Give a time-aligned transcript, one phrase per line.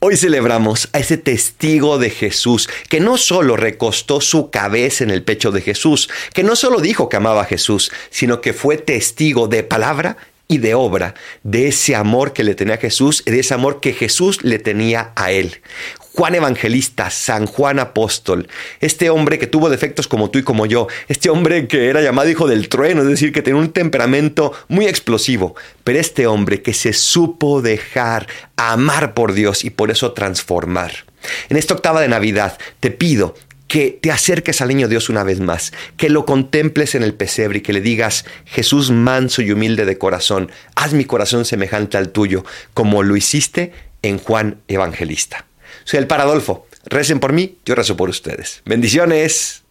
[0.00, 5.24] Hoy celebramos a ese testigo de Jesús, que no solo recostó su cabeza en el
[5.24, 9.48] pecho de Jesús, que no solo dijo que amaba a Jesús, sino que fue testigo
[9.48, 10.16] de palabra
[10.48, 13.92] y de obra de ese amor que le tenía Jesús y de ese amor que
[13.92, 15.60] Jesús le tenía a él.
[16.18, 18.48] Juan Evangelista, San Juan Apóstol,
[18.80, 22.28] este hombre que tuvo defectos como tú y como yo, este hombre que era llamado
[22.28, 25.54] hijo del trueno, es decir, que tenía un temperamento muy explosivo,
[25.84, 28.26] pero este hombre que se supo dejar
[28.56, 31.04] amar por Dios y por eso transformar.
[31.50, 33.36] En esta octava de Navidad te pido
[33.68, 37.58] que te acerques al niño Dios una vez más, que lo contemples en el pesebre
[37.58, 42.08] y que le digas, Jesús manso y humilde de corazón, haz mi corazón semejante al
[42.08, 42.44] tuyo,
[42.74, 43.72] como lo hiciste
[44.02, 45.44] en Juan Evangelista.
[45.84, 46.66] Soy el Paradolfo.
[46.86, 48.62] Recen por mí, yo rezo por ustedes.
[48.64, 49.62] Bendiciones.